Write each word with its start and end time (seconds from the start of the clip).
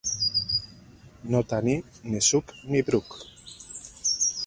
No 1.35 1.43
tenir 1.53 1.77
ni 2.09 2.25
suc 2.31 2.57
ni 2.73 2.85
bruc. 2.89 3.17